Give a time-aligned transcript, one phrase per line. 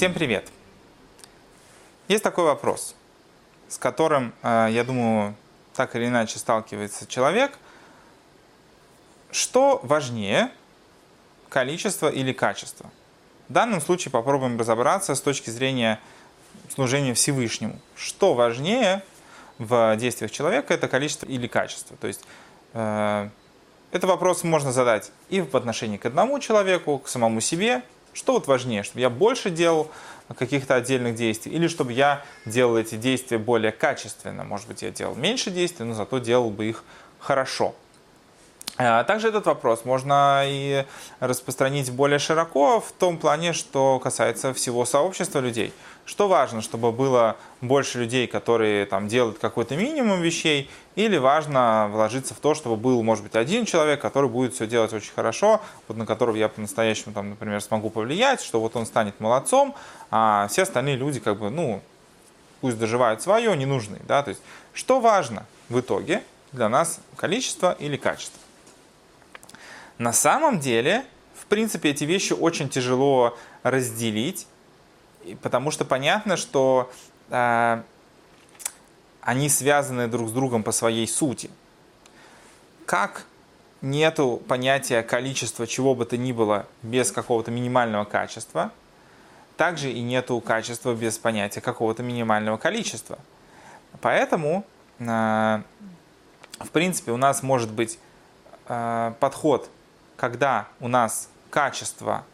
[0.00, 0.48] Всем привет!
[2.08, 2.94] Есть такой вопрос,
[3.68, 5.34] с которым, э, я думаю,
[5.74, 7.58] так или иначе сталкивается человек.
[9.30, 10.52] Что важнее,
[11.50, 12.90] количество или качество?
[13.50, 16.00] В данном случае попробуем разобраться с точки зрения
[16.74, 17.78] служения Всевышнему.
[17.94, 19.02] Что важнее
[19.58, 21.94] в действиях человека, это количество или качество?
[21.98, 22.24] То есть
[22.72, 23.28] э,
[23.92, 27.82] этот вопрос можно задать и в отношении к одному человеку, к самому себе.
[28.12, 29.90] Что вот важнее, чтобы я больше делал
[30.36, 34.44] каких-то отдельных действий, или чтобы я делал эти действия более качественно.
[34.44, 36.84] Может быть, я делал меньше действий, но зато делал бы их
[37.18, 37.74] хорошо.
[38.76, 40.86] А также этот вопрос можно и
[41.18, 45.74] распространить более широко в том плане, что касается всего сообщества людей.
[46.04, 52.34] Что важно, чтобы было больше людей, которые там делают какой-то минимум вещей, или важно вложиться
[52.34, 55.96] в то, чтобы был, может быть, один человек, который будет все делать очень хорошо, вот
[55.96, 59.74] на которого я по-настоящему, там, например, смогу повлиять, что вот он станет молодцом,
[60.10, 61.80] а все остальные люди, как бы, ну,
[62.60, 64.42] пусть доживают свое, не нужны, да, то есть,
[64.74, 68.40] что важно в итоге для нас, количество или качество?
[69.98, 74.46] На самом деле, в принципе, эти вещи очень тяжело разделить,
[75.42, 76.90] потому что понятно, что
[77.30, 77.82] э,
[79.20, 81.50] они связаны друг с другом по своей сути.
[82.86, 83.24] Как
[83.82, 88.72] нету понятия количества чего бы то ни было без какого-то минимального качества,
[89.56, 93.18] также и нету качества без понятия какого-то минимального количества.
[94.00, 94.64] Поэтому,
[94.98, 95.04] э,
[96.60, 97.98] в принципе, у нас может быть
[98.68, 99.70] э, подход
[100.20, 102.26] когда у нас качество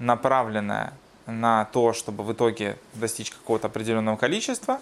[0.00, 0.92] направленное
[1.26, 4.80] на то, чтобы в итоге достичь какого-то определенного количества,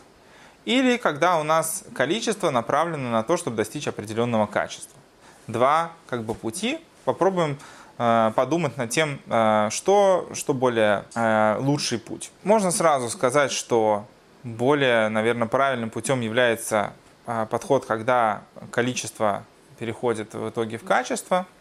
[0.65, 4.99] или когда у нас количество направлено на то, чтобы достичь определенного качества.
[5.47, 6.79] Два как бы пути.
[7.05, 7.59] Попробуем
[7.99, 12.31] э, подумать над тем, э, что, что более э, лучший путь.
[12.45, 14.07] Можно сразу сказать, что
[14.45, 16.93] более, наверное, правильным путем является
[17.25, 18.43] подход, когда
[18.73, 19.45] количество
[19.79, 21.47] переходит в итоге в качество–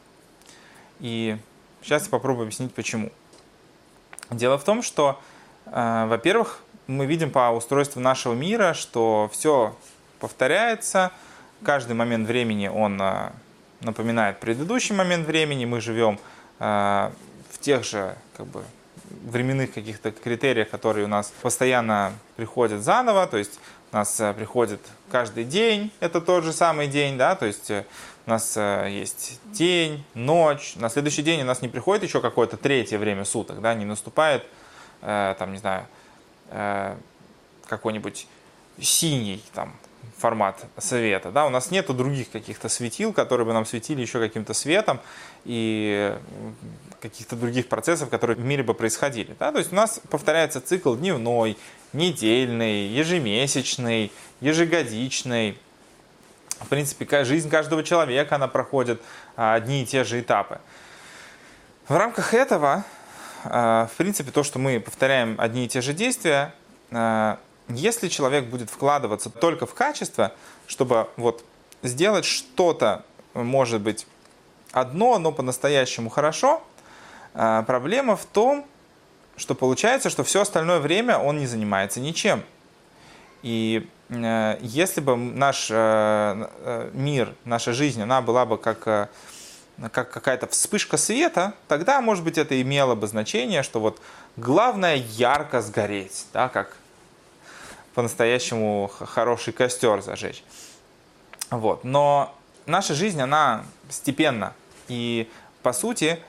[1.02, 1.36] и
[1.82, 3.12] сейчас я попробую объяснить, почему.
[4.32, 5.20] Дело в том, что,
[5.66, 9.76] э, во-первых, мы видим по устройству нашего мира, что все
[10.20, 11.12] повторяется,
[11.64, 13.30] каждый момент времени он э,
[13.82, 16.18] напоминает предыдущий момент времени, мы живем
[16.60, 17.12] э,
[17.52, 18.64] в тех же как бы,
[19.26, 23.60] временных каких-то критериях, которые у нас постоянно приходят заново, то есть
[23.92, 24.80] у нас э, приходит
[25.12, 27.86] каждый день, это тот же самый день, да, то есть э,
[28.26, 32.58] у нас э, есть день, ночь, на следующий день у нас не приходит еще какое-то
[32.58, 34.46] третье время суток, да, не наступает,
[35.02, 35.88] там, не знаю,
[37.66, 38.28] какой-нибудь
[38.80, 39.76] синий там
[40.18, 44.54] формат света, да, у нас нету других каких-то светил, которые бы нам светили еще каким-то
[44.54, 45.00] светом
[45.44, 46.16] и
[47.00, 50.94] каких-то других процессов, которые в мире бы происходили, да, то есть у нас повторяется цикл
[50.94, 51.58] дневной,
[51.94, 55.58] недельный, ежемесячный, ежегодичный.
[56.60, 59.02] В принципе, жизнь каждого человека, она проходит
[59.36, 60.60] а, одни и те же этапы.
[61.88, 62.84] В рамках этого,
[63.44, 66.54] а, в принципе, то, что мы повторяем одни и те же действия,
[66.92, 70.34] а, если человек будет вкладываться только в качество,
[70.68, 71.44] чтобы вот
[71.84, 74.06] сделать что-то, может быть,
[74.72, 76.62] одно, но по-настоящему хорошо,
[77.34, 78.66] проблема в том,
[79.42, 82.44] что получается, что все остальное время он не занимается ничем.
[83.42, 89.08] И э, если бы наш э, э, мир, наша жизнь, она была бы как, э,
[89.92, 94.00] как какая-то вспышка света, тогда, может быть, это имело бы значение, что вот
[94.38, 96.78] главное ярко сгореть, да, как
[97.96, 100.44] по-настоящему хороший костер зажечь.
[101.50, 101.84] Вот.
[101.84, 102.36] Но
[102.68, 104.54] наша жизнь, она степенна.
[104.88, 105.28] И,
[105.64, 106.20] по сути,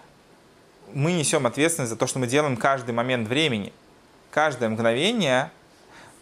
[0.95, 3.73] мы несем ответственность за то, что мы делаем каждый момент времени.
[4.31, 5.51] Каждое мгновение,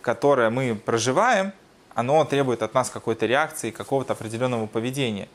[0.02, 1.52] которое мы проживаем,
[1.94, 5.28] оно требует от нас какой-то реакции, какого-то определенного поведения.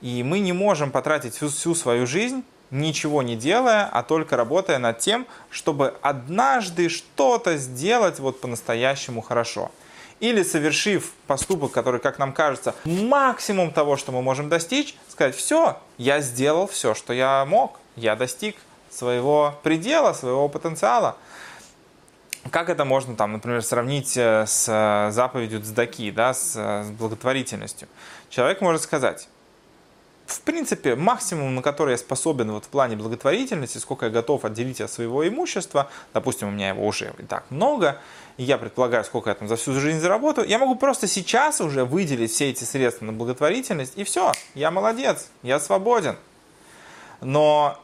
[0.00, 4.78] И мы не можем потратить всю, всю свою жизнь, ничего не делая, а только работая
[4.78, 9.70] над тем, чтобы однажды что-то сделать вот по-настоящему хорошо.
[10.20, 15.78] Или совершив поступок, который, как нам кажется, максимум того, что мы можем достичь, сказать, все,
[15.96, 18.56] я сделал все, что я мог, я достиг
[18.98, 21.16] своего предела, своего потенциала.
[22.50, 26.90] Как это можно, там, например, сравнить э, с э, заповедью Цдаки, да, с, э, с
[26.90, 27.88] благотворительностью?
[28.30, 29.28] Человек может сказать,
[30.26, 34.80] в принципе, максимум, на который я способен вот в плане благотворительности, сколько я готов отделить
[34.80, 37.98] от своего имущества, допустим, у меня его уже и так много,
[38.38, 41.84] и я предполагаю, сколько я там за всю жизнь заработаю, я могу просто сейчас уже
[41.84, 46.16] выделить все эти средства на благотворительность, и все, я молодец, я свободен.
[47.20, 47.78] Но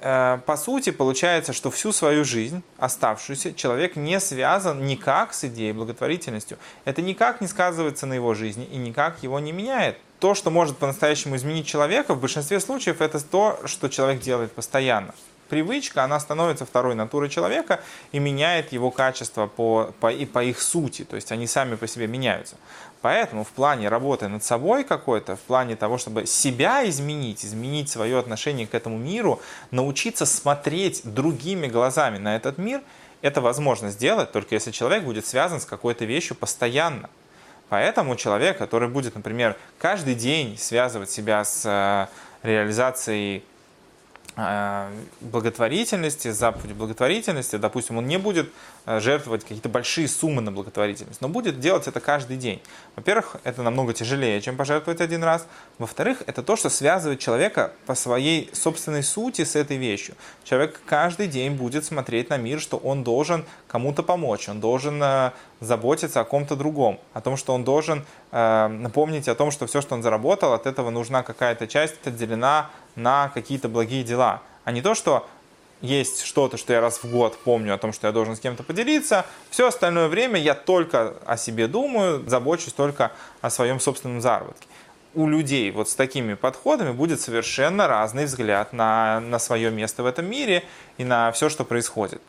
[0.00, 6.58] по сути, получается, что всю свою жизнь, оставшуюся, человек не связан никак с идеей благотворительностью.
[6.84, 9.96] Это никак не сказывается на его жизни и никак его не меняет.
[10.20, 15.14] То, что может по-настоящему изменить человека, в большинстве случаев это то, что человек делает постоянно
[15.48, 17.80] привычка, она становится второй натурой человека
[18.12, 21.86] и меняет его качество по, по, и по их сути, то есть они сами по
[21.86, 22.56] себе меняются.
[23.00, 28.18] Поэтому в плане работы над собой какой-то, в плане того, чтобы себя изменить, изменить свое
[28.18, 29.40] отношение к этому миру,
[29.70, 32.82] научиться смотреть другими глазами на этот мир,
[33.22, 37.08] это возможно сделать только если человек будет связан с какой-то вещью постоянно.
[37.68, 42.06] Поэтому человек, который будет, например, каждый день связывать себя с э,
[42.46, 43.44] реализацией
[44.40, 44.88] Э,
[45.20, 48.52] благотворительности, заповеди благотворительности, допустим, он не будет
[48.86, 52.62] э, жертвовать какие-то большие суммы на благотворительность, но будет делать это каждый день.
[52.94, 55.48] Во-первых, это намного тяжелее, чем пожертвовать один раз.
[55.78, 60.14] Во-вторых, это то, что связывает человека по своей собственной сути с этой вещью.
[60.44, 65.32] Человек каждый день будет смотреть на мир, что он должен кому-то помочь, он должен э,
[65.58, 69.94] заботиться о ком-то другом, о том, что он должен напомнить о том, что все, что
[69.94, 74.94] он заработал, от этого нужна какая-то часть отделена на какие-то благие дела, а не то,
[74.94, 75.26] что
[75.80, 78.62] есть что-то, что я раз в год помню о том, что я должен с кем-то
[78.62, 79.24] поделиться.
[79.50, 84.66] Все остальное время я только о себе думаю, забочусь только о своем собственном заработке.
[85.14, 90.06] У людей вот с такими подходами будет совершенно разный взгляд на, на свое место в
[90.06, 90.64] этом мире
[90.96, 92.20] и на все, что происходит.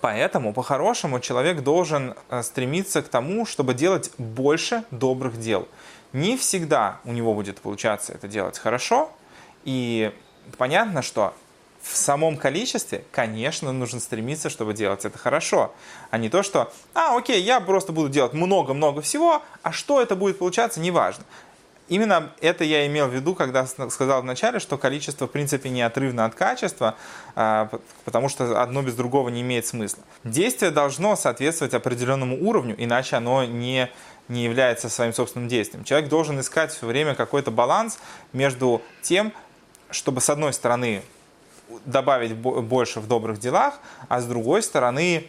[0.00, 5.68] Поэтому, по-хорошему, человек должен э, стремиться к тому, чтобы делать больше добрых дел.
[6.12, 9.12] Не всегда у него будет получаться это делать хорошо,
[9.64, 10.12] и
[10.56, 11.34] понятно, что
[11.82, 15.72] в самом количестве, конечно, нужно стремиться, чтобы делать это хорошо,
[16.10, 20.14] а не то, что, а, окей, я просто буду делать много-много всего, а что это
[20.14, 21.24] будет получаться, неважно.
[21.88, 26.36] Именно это я имел в виду, когда сказал вначале, что количество, в принципе, неотрывно от
[26.36, 26.94] качества,
[27.34, 27.68] а,
[28.04, 30.04] потому что одно без другого не имеет смысла.
[30.22, 33.90] Действие должно соответствовать определенному уровню, иначе оно не
[34.28, 35.82] не является своим собственным действием.
[35.82, 37.98] Человек должен искать все время какой-то баланс
[38.32, 39.32] между тем,
[39.90, 41.02] чтобы с одной стороны
[41.84, 43.74] добавить больше в добрых делах,
[44.08, 45.28] а с другой стороны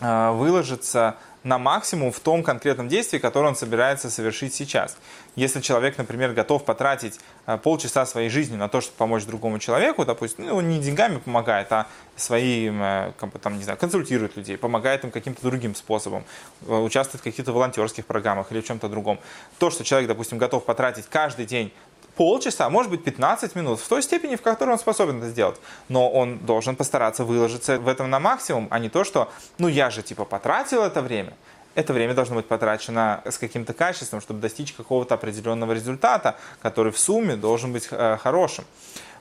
[0.00, 4.96] э, выложиться на максимум в том конкретном действии, которое он собирается совершить сейчас.
[5.34, 10.04] Если человек, например, готов потратить э, полчаса своей жизни на то, чтобы помочь другому человеку,
[10.04, 13.12] допустим, ну, он не деньгами помогает, а своим, э,
[13.42, 16.24] там, не знаю, консультирует людей, помогает им каким-то другим способом,
[16.66, 19.18] участвует в каких-то волонтерских программах или в чем-то другом.
[19.58, 21.72] То, что человек, допустим, готов потратить каждый день
[22.16, 25.58] полчаса, может быть 15 минут, в той степени, в которой он способен это сделать.
[25.88, 29.90] Но он должен постараться выложиться в этом на максимум, а не то, что, ну я
[29.90, 31.32] же типа потратил это время.
[31.74, 36.98] Это время должно быть потрачено с каким-то качеством, чтобы достичь какого-то определенного результата, который в
[36.98, 38.64] сумме должен быть э, хорошим.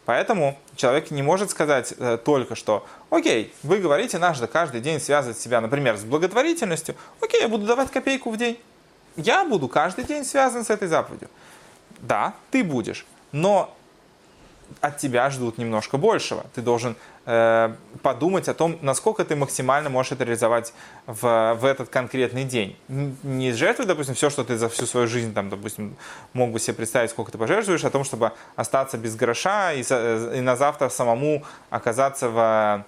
[0.04, 5.38] Поэтому человек не может сказать э, только, что окей, вы говорите, надо каждый день связывать
[5.38, 8.60] себя, например, с благотворительностью, окей, я буду давать копейку в день.
[9.16, 11.30] Я буду каждый день связан с этой заповедью
[12.02, 13.76] да, ты будешь, но
[14.80, 16.46] от тебя ждут немножко большего.
[16.56, 16.96] Ты должен
[17.26, 20.74] э, подумать о том, насколько ты максимально можешь это реализовать
[21.06, 22.78] в, в этот конкретный день.
[22.88, 25.98] Не жертвуй, допустим, все, что ты за всю свою жизнь, там, допустим,
[26.34, 30.42] мог бы себе представить, сколько ты пожертвуешь, о том, чтобы остаться без гроша и, и
[30.42, 32.86] на завтра самому оказаться в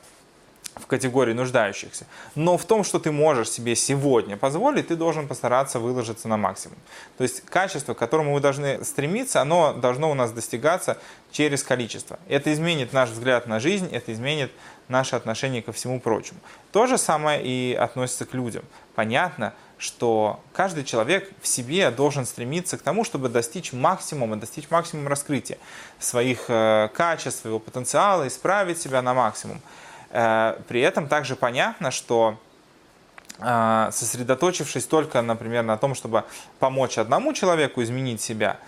[0.75, 2.05] в категории нуждающихся.
[2.35, 6.77] Но в том, что ты можешь себе сегодня позволить, ты должен постараться выложиться на максимум.
[7.17, 10.97] То есть качество, к которому мы должны стремиться, оно должно у нас достигаться
[11.31, 12.19] через количество.
[12.27, 14.51] Это изменит наш взгляд на жизнь, это изменит
[14.87, 16.39] наше отношение ко всему прочему.
[16.71, 18.63] То же самое и относится к людям.
[18.95, 25.09] Понятно, что каждый человек в себе должен стремиться к тому, чтобы достичь максимума, достичь максимума
[25.09, 25.57] раскрытия
[25.99, 29.61] своих э, качеств, своего потенциала, исправить себя на максимум.
[30.13, 32.37] Э, при этом также понятно, что
[33.39, 36.23] э, сосредоточившись только, например, на том, чтобы
[36.59, 38.59] помочь одному человеку изменить себя,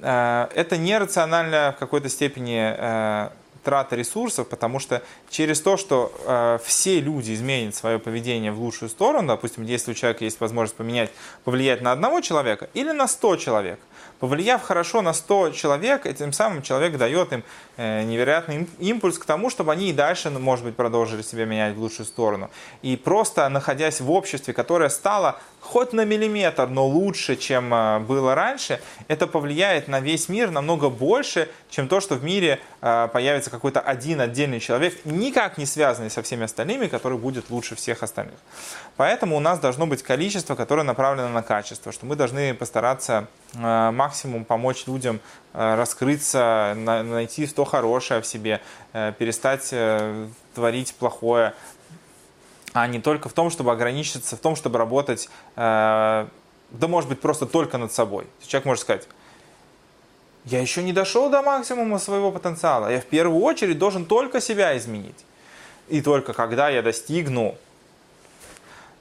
[0.00, 3.30] э, это нерациональная в какой-то степени
[3.62, 9.26] трата ресурсов, потому что через то, что все люди изменят свое поведение в лучшую сторону,
[9.26, 11.10] допустим, если у человека есть возможность поменять,
[11.42, 13.80] повлиять на одного человека или на 100 человек–
[14.18, 17.44] Повлияв хорошо на 100 человек, этим самым человек дает им
[17.76, 21.74] э, невероятный импульс к тому, чтобы они и дальше, ну, может быть, продолжили себя менять
[21.74, 22.50] в лучшую сторону.
[22.82, 28.34] И просто находясь в обществе, которое стало хоть на миллиметр, но лучше, чем э, было
[28.34, 33.50] раньше, это повлияет на весь мир намного больше, чем то, что в мире э, появится
[33.50, 38.36] какой-то один отдельный человек, никак не связанный со всеми остальными, который будет лучше всех остальных.
[38.96, 43.90] Поэтому у нас должно быть количество, которое направлено на качество, что мы должны постараться э,
[43.90, 45.20] максимум помочь людям
[45.52, 48.60] э, раскрыться, найти то хорошее в себе,
[48.92, 49.74] э, перестать
[50.54, 51.52] творить плохое,
[52.76, 56.28] а не только в том, чтобы ограничиться, в том, чтобы работать, да
[56.80, 58.26] может быть просто только над собой.
[58.46, 59.08] Человек может сказать,
[60.44, 62.88] я еще не дошел до максимума своего потенциала.
[62.88, 65.24] Я в первую очередь должен только себя изменить.
[65.88, 67.56] И только когда я достигну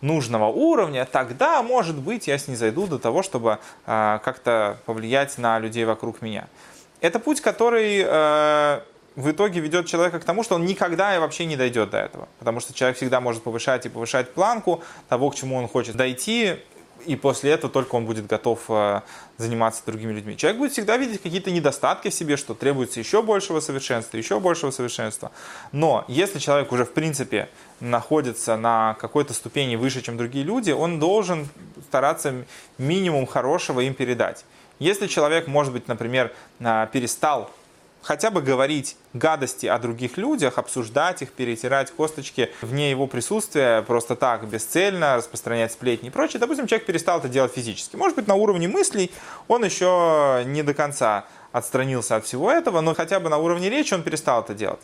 [0.01, 5.83] нужного уровня, тогда, может быть, я снизойду до того, чтобы э, как-то повлиять на людей
[5.85, 6.47] вокруг меня.
[7.01, 8.81] Это путь, который э,
[9.15, 12.27] в итоге ведет человека к тому, что он никогда и вообще не дойдет до этого.
[12.39, 16.57] Потому что человек всегда может повышать и повышать планку того, к чему он хочет дойти,
[17.05, 19.01] и после этого только он будет готов э,
[19.37, 20.35] заниматься другими людьми.
[20.37, 24.71] Человек будет всегда видеть какие-то недостатки в себе, что требуется еще большего совершенства, еще большего
[24.71, 25.31] совершенства.
[25.71, 30.99] Но если человек уже в принципе находится на какой-то ступени выше, чем другие люди, он
[30.99, 31.47] должен
[31.87, 32.45] стараться
[32.77, 34.45] минимум хорошего им передать.
[34.79, 37.51] Если человек, может быть, например, э, перестал
[38.05, 44.15] хотя бы говорить гадости о других людях, обсуждать их, перетирать косточки вне его присутствия, просто
[44.15, 46.39] так, бесцельно, распространять сплетни и прочее.
[46.39, 47.95] Допустим, человек перестал это делать физически.
[47.95, 49.11] Может быть, на уровне мыслей
[49.47, 53.95] он еще не до конца отстранился от всего этого, но хотя бы на уровне речи
[53.95, 54.81] он перестал это делать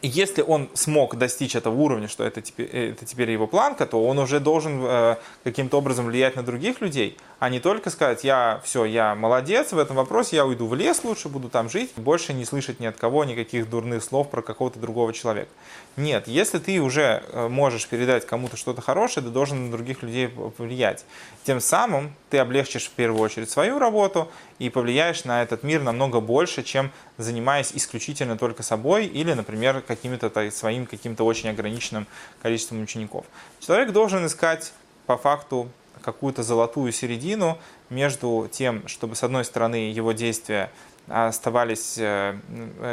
[0.00, 4.04] если он смог достичь этого уровня, что это теперь, э, это теперь его планка, то
[4.04, 8.60] он уже должен э, каким-то образом влиять на других людей, а не только сказать, я
[8.62, 12.32] все, я молодец в этом вопросе, я уйду в лес лучше, буду там жить, больше
[12.32, 15.50] не слышать ни от кого никаких дурных слов про какого-то другого человека.
[15.96, 20.28] Нет, если ты уже э, можешь передать кому-то что-то хорошее, ты должен на других людей
[20.28, 21.04] повлиять.
[21.42, 24.28] Тем самым ты облегчишь в первую очередь свою работу
[24.62, 30.50] и повлияешь на этот мир намного больше, чем занимаясь исключительно только собой или, например, каким-то
[30.52, 32.06] своим каким-то очень ограниченным
[32.40, 33.26] количеством учеников.
[33.58, 34.72] Человек должен искать
[35.06, 35.68] по факту
[36.00, 37.58] какую-то золотую середину
[37.90, 40.70] между тем, чтобы с одной стороны его действия
[41.08, 42.36] оставались э,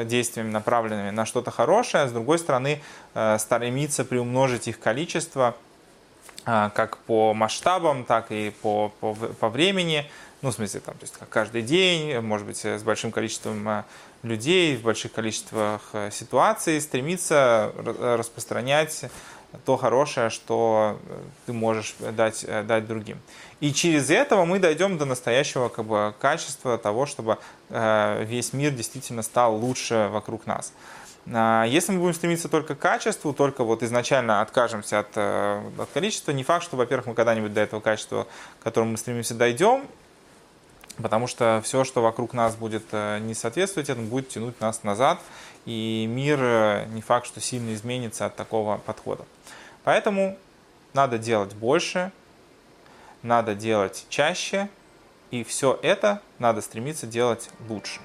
[0.06, 2.82] действиями, направленными на что-то хорошее, а с другой стороны
[3.14, 5.56] э, стремиться приумножить их количество
[6.74, 10.10] как по масштабам, так и по, по, по времени,
[10.42, 13.86] ну, в смысле, там, то есть, как каждый день, может быть, с большим количеством а,
[14.24, 19.06] людей, в больших количествах а, ситуаций, стремиться распространять
[19.66, 21.00] то хорошее, что
[21.48, 23.18] ты можешь дать, дать другим.
[23.60, 27.40] И через этого мы дойдем до настоящего как бы, качества того, чтобы
[27.70, 30.72] весь мир действительно стал лучше вокруг нас.
[31.32, 35.90] А, если мы будем стремиться только к качеству, только вот изначально откажемся от, э, от
[35.94, 38.28] количества, не факт, что, во-первых, мы когда-нибудь до этого качества,
[38.60, 39.86] к которому мы стремимся, дойдем,
[40.98, 45.20] потому что все, что вокруг нас будет э, не соответствовать этому, будет тянуть нас назад,
[45.66, 49.26] и мир э, не факт, что сильно изменится от такого подхода.
[49.84, 50.38] Поэтому
[50.94, 52.12] надо делать больше,
[53.22, 54.70] надо делать чаще,
[55.30, 58.00] и все это надо стремиться делать лучше.